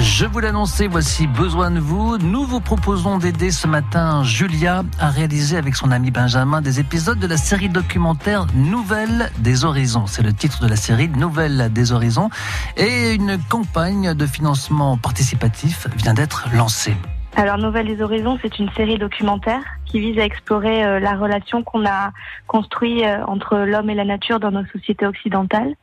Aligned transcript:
Je 0.00 0.24
vous 0.24 0.40
l'annonçais, 0.40 0.86
voici 0.86 1.26
Besoin 1.26 1.70
de 1.70 1.78
vous. 1.78 2.16
Nous 2.16 2.46
vous 2.46 2.60
proposons 2.60 3.18
d'aider 3.18 3.50
ce 3.50 3.66
matin 3.66 4.24
Julia 4.24 4.82
à 4.98 5.10
réaliser 5.10 5.58
avec 5.58 5.74
son 5.76 5.90
ami 5.90 6.10
Benjamin 6.10 6.62
des 6.62 6.80
épisodes 6.80 7.18
de 7.18 7.26
la 7.26 7.36
série 7.36 7.68
documentaire 7.68 8.46
Nouvelles 8.54 9.30
des 9.40 9.64
Horizons. 9.64 10.06
C'est 10.06 10.22
le 10.22 10.32
titre 10.32 10.62
de 10.62 10.68
la 10.68 10.76
série 10.76 11.08
Nouvelles 11.08 11.70
des 11.70 11.92
Horizons. 11.92 12.30
Et 12.78 13.12
une 13.12 13.38
campagne 13.50 14.14
de 14.14 14.26
financement 14.26 14.96
participatif 14.96 15.86
vient 15.96 16.14
d'être 16.14 16.48
lancée. 16.54 16.96
Alors 17.34 17.56
Nouvelles 17.56 17.86
des 17.86 18.02
Horizons, 18.02 18.38
c'est 18.42 18.58
une 18.58 18.70
série 18.72 18.98
documentaire 18.98 19.62
qui 19.86 20.00
vise 20.00 20.18
à 20.18 20.24
explorer 20.24 20.84
euh, 20.84 21.00
la 21.00 21.14
relation 21.14 21.62
qu'on 21.62 21.86
a 21.86 22.10
construite 22.46 23.02
euh, 23.04 23.24
entre 23.26 23.56
l'homme 23.56 23.88
et 23.88 23.94
la 23.94 24.04
nature 24.04 24.38
dans 24.38 24.50
nos 24.50 24.66
sociétés 24.66 25.06
occidentales. 25.06 25.74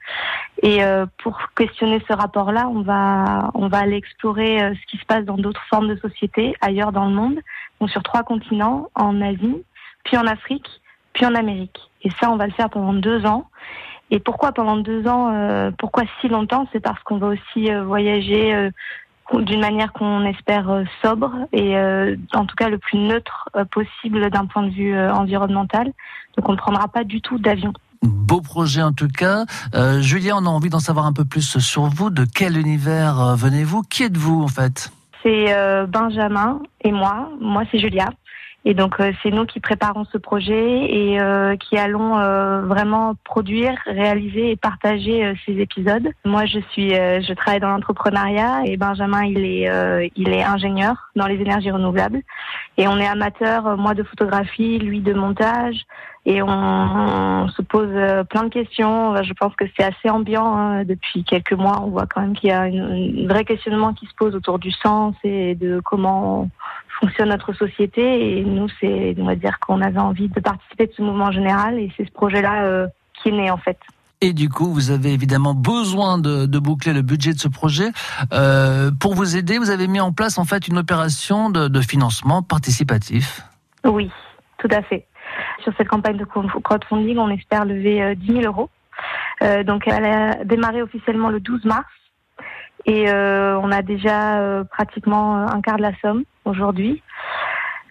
Et 0.62 0.84
euh, 0.84 1.08
pour 1.23 1.39
questionner 1.55 2.03
ce 2.08 2.13
rapport-là, 2.13 2.67
on 2.70 2.81
va 2.81 3.49
on 3.55 3.67
va 3.67 3.80
aller 3.80 3.95
explorer 3.95 4.59
ce 4.59 4.91
qui 4.91 4.98
se 4.98 5.05
passe 5.05 5.25
dans 5.25 5.38
d'autres 5.38 5.63
formes 5.70 5.88
de 5.88 5.95
sociétés 5.95 6.53
ailleurs 6.62 6.91
dans 6.91 7.05
le 7.05 7.16
monde, 7.16 7.39
donc 7.81 7.89
sur 7.89 8.03
trois 8.03 8.22
continents, 8.22 8.89
en 8.94 9.20
Asie, 9.20 9.63
puis 10.03 10.17
en 10.17 10.27
Afrique, 10.27 10.67
puis 11.13 11.25
en 11.25 11.34
Amérique. 11.34 11.80
Et 12.03 12.11
ça, 12.22 12.30
on 12.30 12.36
va 12.36 12.45
le 12.45 12.53
faire 12.53 12.70
pendant 12.70 12.94
deux 12.94 13.25
ans. 13.25 13.50
Et 14.11 14.20
pourquoi 14.20 14.52
pendant 14.52 14.77
deux 14.77 15.08
ans 15.08 15.72
Pourquoi 15.77 16.03
si 16.20 16.30
longtemps? 16.30 16.67
C'est 16.72 16.80
parce 16.80 17.02
qu'on 17.03 17.17
va 17.17 17.27
aussi 17.27 17.72
voyager 17.86 18.72
d'une 19.33 19.59
manière 19.59 19.93
qu'on 19.93 20.25
espère 20.25 20.69
euh, 20.69 20.83
sobre 21.03 21.31
et 21.51 21.77
euh, 21.77 22.15
en 22.33 22.45
tout 22.45 22.55
cas 22.55 22.69
le 22.69 22.77
plus 22.77 22.97
neutre 22.97 23.49
euh, 23.55 23.65
possible 23.65 24.29
d'un 24.29 24.45
point 24.45 24.63
de 24.63 24.71
vue 24.71 24.97
environnemental. 24.97 25.91
Donc 26.38 26.49
on 26.49 26.53
ne 26.53 26.57
prendra 26.57 26.88
pas 26.88 27.03
du 27.03 27.21
tout 27.21 27.38
d'avion. 27.38 27.73
Beau 28.02 28.41
projet 28.41 28.81
en 28.81 28.94
tout 28.94 29.08
cas. 29.08 29.45
Euh, 29.75 30.02
Julien, 30.02 30.36
on 30.38 30.45
a 30.45 30.49
envie 30.49 30.69
d'en 30.69 30.80
savoir 30.80 31.05
un 31.05 31.13
peu 31.13 31.25
plus 31.25 31.58
sur 31.59 31.83
vous. 31.83 32.09
De 32.09 32.25
quel 32.25 32.58
univers 32.58 33.36
venez-vous? 33.36 33.81
Qui 33.83 34.03
êtes-vous 34.03 34.41
en 34.41 34.47
fait? 34.47 34.91
C'est 35.21 35.53
Benjamin 35.88 36.61
et 36.81 36.93
moi. 36.93 37.30
Moi, 37.41 37.64
c'est 37.69 37.77
Julia. 37.77 38.09
Et 38.65 38.73
donc 38.73 38.99
euh, 38.99 39.13
c'est 39.23 39.31
nous 39.31 39.45
qui 39.45 39.61
préparons 39.61 40.03
ce 40.11 40.17
projet 40.17 40.85
et 40.93 41.19
euh, 41.21 41.55
qui 41.55 41.77
allons 41.77 42.19
euh, 42.19 42.61
vraiment 42.61 43.15
produire, 43.23 43.77
réaliser 43.85 44.52
et 44.52 44.55
partager 44.57 45.33
ces 45.45 45.53
épisodes. 45.59 46.09
Moi 46.25 46.45
je 46.45 46.59
suis, 46.71 46.89
je 46.89 47.33
travaille 47.33 47.61
dans 47.61 47.69
l'entrepreneuriat 47.69 48.63
et 48.65 48.75
Benjamin 48.75 49.23
il 49.23 49.45
est, 49.45 50.11
il 50.15 50.30
est 50.30 50.43
ingénieur 50.43 51.09
dans 51.15 51.27
les 51.27 51.35
énergies 51.35 51.71
renouvelables 51.71 52.21
et 52.77 52.87
on 52.87 52.97
est 52.97 53.07
amateur, 53.07 53.77
moi 53.77 53.93
de 53.93 54.03
photographie, 54.03 54.77
lui 54.80 54.99
de 54.99 55.13
montage 55.13 55.85
et 56.25 56.41
on, 56.41 57.47
se 57.47 57.61
pose 57.61 57.89
plein 58.30 58.43
de 58.43 58.49
questions. 58.49 59.15
Je 59.23 59.33
pense 59.33 59.55
que 59.55 59.65
c'est 59.75 59.85
assez 59.85 60.09
ambiant 60.09 60.55
hein. 60.55 60.83
depuis 60.83 61.23
quelques 61.23 61.53
mois. 61.53 61.81
On 61.81 61.89
voit 61.89 62.05
quand 62.05 62.21
même 62.21 62.35
qu'il 62.35 62.49
y 62.49 62.52
a 62.52 62.63
un 62.63 63.27
vrai 63.27 63.45
questionnement 63.45 63.93
qui 63.93 64.05
se 64.05 64.13
pose 64.15 64.35
autour 64.35 64.59
du 64.59 64.71
sens 64.71 65.15
et 65.23 65.55
de 65.55 65.81
comment 65.83 66.49
fonctionne 67.00 67.30
notre 67.30 67.53
société. 67.53 68.39
Et 68.39 68.44
nous, 68.44 68.67
c'est, 68.80 69.16
on 69.17 69.25
va 69.25 69.36
dire 69.36 69.59
qu'on 69.59 69.81
avait 69.81 70.00
envie 70.00 70.28
de 70.28 70.39
participer 70.39 70.88
de 70.88 70.94
ce 70.94 71.02
mouvement 71.02 71.31
général 71.31 71.80
et 71.80 71.92
c'est 71.97 72.05
ce 72.05 72.11
projet-là 72.11 72.64
euh, 72.64 72.88
qui 73.14 73.30
est 73.30 73.31
né 73.31 73.50
en 73.50 73.58
fait. 73.58 73.78
Et 74.22 74.33
du 74.33 74.50
coup, 74.50 74.73
vous 74.73 74.92
avez 74.92 75.14
évidemment 75.14 75.53
besoin 75.53 76.17
de, 76.17 76.45
boucler 76.59 76.92
le 76.92 77.02
budget 77.02 77.33
de 77.33 77.39
ce 77.39 77.47
projet. 77.47 77.89
Euh, 78.33 78.92
pour 78.92 79.16
vous 79.16 79.38
aider, 79.38 79.58
vous 79.58 79.70
avez 79.70 79.88
mis 79.88 80.02
en 80.02 80.11
place 80.11 80.38
en 80.38 80.44
fait 80.44 80.67
une 80.67 80.77
opération 80.77 81.50
de, 81.50 81.81
financement 81.81 82.44
participatif. 82.44 83.42
Oui, 83.86 84.11
tout 84.58 84.67
à 84.72 84.81
fait. 84.81 85.08
Sur 85.64 85.73
cette 85.77 85.88
campagne 85.88 86.17
de 86.17 86.25
crowdfunding, 86.25 87.17
on 87.17 87.30
espère 87.30 87.64
lever 87.64 88.14
10 88.16 88.31
euh, 88.31 88.42
000 88.42 88.45
euros. 88.45 88.70
donc, 89.64 89.88
elle 89.88 90.03
a 90.03 90.44
démarré 90.44 90.81
officiellement 90.81 91.30
le 91.30 91.39
12 91.39 91.64
mars 91.64 91.88
et 92.86 93.10
on 93.10 93.71
a 93.71 93.81
déjà 93.81 94.66
pratiquement 94.70 95.48
un 95.48 95.61
quart 95.61 95.77
de 95.77 95.83
la 95.83 95.93
somme 96.02 96.23
aujourd'hui. 96.49 97.02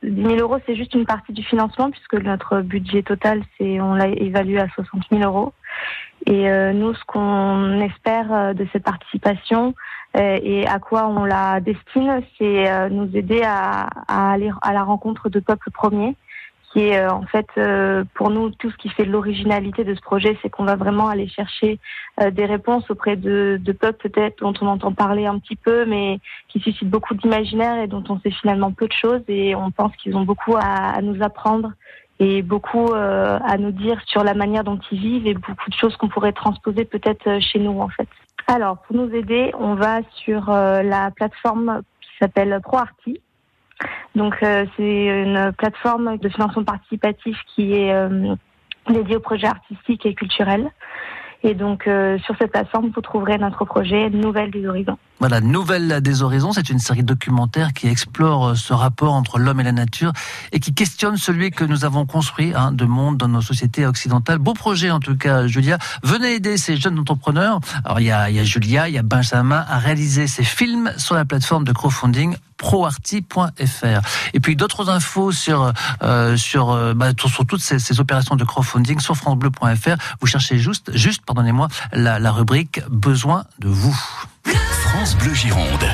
10 0.03 0.23
000 0.23 0.37
euros, 0.37 0.59
c'est 0.67 0.77
juste 0.77 0.95
une 0.95 1.07
partie 1.07 1.33
du 1.33 1.43
financement 1.43 1.91
puisque 1.91 2.15
notre 2.15 2.61
budget 2.61 3.03
total, 3.03 3.43
c'est 3.57 3.81
on 3.81 3.95
l'a 3.95 4.09
évalué 4.09 4.61
à 4.61 4.69
60 4.69 5.03
000 5.11 5.23
euros. 5.23 5.53
Et 6.27 6.49
euh, 6.51 6.73
nous, 6.73 6.95
ce 6.95 7.05
qu'on 7.05 7.81
espère 7.81 8.33
euh, 8.33 8.53
de 8.53 8.67
cette 8.73 8.85
participation 8.85 9.75
euh, 10.17 10.39
et 10.43 10.67
à 10.67 10.79
quoi 10.79 11.07
on 11.09 11.25
la 11.25 11.61
destine, 11.61 12.23
c'est 12.39 12.91
nous 12.91 13.09
aider 13.17 13.43
à, 13.45 13.89
à, 14.09 14.33
aller 14.33 14.51
à 14.63 14.73
la 14.73 14.83
rencontre 14.83 15.29
de 15.29 15.41
peuples 15.41 15.71
premiers 15.71 16.17
qui 16.73 16.81
est 16.81 17.01
euh, 17.01 17.11
en 17.11 17.23
fait 17.23 17.47
euh, 17.57 18.05
pour 18.15 18.31
nous 18.31 18.51
tout 18.51 18.71
ce 18.71 18.77
qui 18.77 18.89
fait 18.89 19.05
l'originalité 19.05 19.85
de 19.85 19.95
ce 19.95 20.01
projet, 20.01 20.37
c'est 20.43 20.51
qu'on 20.51 20.65
va 20.65 20.77
vraiment 20.77 21.09
aller 21.09 21.29
chercher 21.29 21.79
euh, 22.21 22.31
des 22.31 22.45
réponses 22.45 22.91
auprès 22.91 23.17
de, 23.17 23.59
de 23.61 23.73
peuples 23.73 24.09
peut-être 24.09 24.41
dont 24.41 24.53
on 24.61 24.67
entend 24.67 24.93
parler 24.93 25.27
un 25.27 25.39
petit 25.39 25.57
peu, 25.57 25.87
mais 25.87 26.21
qui 26.49 26.61
suscitent 26.61 26.91
beaucoup 26.91 27.15
d'imaginaire 27.15 27.83
et 27.83 27.87
dont 27.87 28.05
on 28.09 28.19
sait 28.21 28.31
finalement 28.31 28.73
peu 28.73 28.87
de 28.87 28.93
choses 28.93 29.23
et 29.29 29.55
on 29.55 29.71
pense 29.71 29.95
qu'ils 29.97 30.17
ont 30.17 30.25
beaucoup 30.25 30.57
à, 30.57 30.61
à, 30.61 31.01
nous 31.01 31.23
apprendre 31.23 31.73
et 32.21 32.43
beaucoup 32.43 32.93
à 32.95 33.57
nous 33.59 33.71
dire 33.71 34.01
sur 34.07 34.25
la 34.25 34.35
manière 34.35 34.65
dont 34.65 34.81
ils 34.91 34.99
vivent 34.99 35.27
et 35.29 35.35
beaucoup 35.35 35.71
de 35.71 35.75
choses 35.75 35.97
qu'on 35.97 36.09
pourrait 36.09 36.33
transposer 36.33 36.85
peut-être 36.85 37.41
chez 37.41 37.61
nous 37.61 37.81
en 37.81 37.89
fait. 37.89 38.09
Alors 38.49 38.79
pour 38.79 38.97
nous 38.97 39.15
aider, 39.15 39.53
on 39.57 39.77
va 39.77 40.01
sur 40.25 40.51
la 40.51 41.13
plateforme 41.13 41.83
qui 42.01 42.11
s'appelle 42.19 42.59
ProArty 42.61 43.21
donc 44.15 44.37
euh, 44.43 44.67
c'est 44.77 45.07
une 45.07 45.53
plateforme 45.57 46.19
de 46.19 46.29
financement 46.29 46.65
participatif 46.65 47.37
qui 47.55 47.75
est 47.75 47.93
euh, 47.93 48.35
dédiée 48.89 49.17
aux 49.17 49.21
projets 49.21 49.47
artistiques 49.47 50.07
et 50.07 50.15
culturels. 50.15 50.71
Et 51.45 51.55
donc, 51.55 51.87
euh, 51.87 52.19
sur 52.25 52.35
cette 52.37 52.51
plateforme, 52.51 52.91
vous 52.93 53.01
trouverez 53.01 53.39
notre 53.39 53.65
projet 53.65 54.11
Nouvelle 54.11 54.51
des 54.51 54.67
Horizons. 54.67 54.99
Voilà, 55.21 55.41
Nouvelle 55.41 56.01
des 56.01 56.23
Horizons, 56.23 56.53
c'est 56.53 56.69
une 56.69 56.81
série 56.81 57.05
documentaire 57.05 57.73
qui 57.73 57.87
explore 57.87 58.57
ce 58.57 58.73
rapport 58.73 59.13
entre 59.13 59.39
l'homme 59.39 59.61
et 59.61 59.63
la 59.63 59.71
nature 59.71 60.13
et 60.51 60.59
qui 60.59 60.75
questionne 60.75 61.17
celui 61.17 61.53
que 61.53 61.63
nous 61.63 61.85
avons 61.85 62.07
construit 62.07 62.53
hein, 62.57 62.73
de 62.73 62.85
monde 62.85 63.19
dans 63.19 63.29
nos 63.29 63.41
sociétés 63.41 63.87
occidentales. 63.87 64.39
Beau 64.39 64.55
projet 64.55 64.91
en 64.91 64.99
tout 64.99 65.17
cas, 65.17 65.47
Julia. 65.47 65.79
Venez 66.03 66.35
aider 66.35 66.57
ces 66.57 66.77
jeunes 66.77 66.99
entrepreneurs. 66.99 67.61
Alors, 67.85 68.01
il 68.01 68.07
y 68.07 68.11
a, 68.11 68.31
y 68.31 68.41
a 68.41 68.45
Julia, 68.45 68.89
il 68.89 68.95
y 68.95 68.99
a 68.99 69.05
Benjamin 69.05 69.65
à 69.69 69.79
réaliser 69.79 70.27
ces 70.27 70.45
films 70.45 70.93
sur 70.97 71.15
la 71.15 71.25
plateforme 71.25 71.63
de 71.63 71.73
crowdfunding 71.73 72.35
proarty.fr. 72.59 74.01
Et 74.35 74.41
puis 74.41 74.57
d'autres 74.57 74.91
infos 74.91 75.33
sur 75.33 75.73
euh, 76.03 76.37
euh, 76.57 76.95
bah, 76.95 77.15
toutes 77.15 77.61
ces, 77.61 78.01
opérations 78.01 78.37
de 78.37 78.45
crowdfunding 78.45 79.01
sur 79.01 79.17
francebleu.fr. 79.17 79.97
Vous 80.21 80.27
cherchez 80.27 80.59
juste 80.59 80.95
juste 80.95 81.23
pardonnez-moi 81.25 81.69
la, 81.93 82.19
la 82.19 82.33
rubrique 82.33 82.81
besoin 82.91 83.45
de 83.61 83.69
vous. 83.69 83.97
France 84.83 85.17
Bleu 85.17 85.35
Gironde. 85.35 85.93